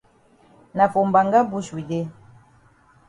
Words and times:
Na 0.75 0.85
for 0.91 1.03
mbanga 1.09 1.39
bush 1.51 1.69
we 1.75 1.81
dey. 1.89 2.05